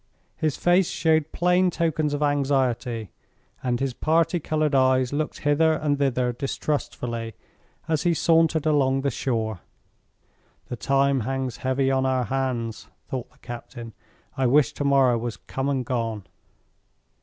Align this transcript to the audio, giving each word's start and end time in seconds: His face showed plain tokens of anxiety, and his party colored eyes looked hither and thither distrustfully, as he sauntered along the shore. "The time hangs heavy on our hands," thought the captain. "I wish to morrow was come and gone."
His 0.35 0.57
face 0.57 0.89
showed 0.89 1.31
plain 1.31 1.69
tokens 1.69 2.15
of 2.15 2.23
anxiety, 2.23 3.11
and 3.61 3.79
his 3.79 3.93
party 3.93 4.39
colored 4.39 4.73
eyes 4.73 5.13
looked 5.13 5.41
hither 5.41 5.73
and 5.73 5.99
thither 5.99 6.33
distrustfully, 6.33 7.35
as 7.87 8.01
he 8.01 8.15
sauntered 8.15 8.65
along 8.65 9.01
the 9.01 9.11
shore. 9.11 9.59
"The 10.69 10.75
time 10.75 11.19
hangs 11.19 11.57
heavy 11.57 11.91
on 11.91 12.07
our 12.07 12.23
hands," 12.23 12.87
thought 13.09 13.29
the 13.29 13.37
captain. 13.43 13.93
"I 14.35 14.47
wish 14.47 14.73
to 14.73 14.83
morrow 14.83 15.19
was 15.19 15.37
come 15.37 15.69
and 15.69 15.85
gone." 15.85 16.23